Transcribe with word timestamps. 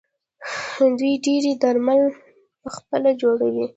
دوی 0.97 1.13
ډیری 1.25 1.53
درمل 1.63 2.01
پخپله 2.63 3.11
جوړوي. 3.21 3.65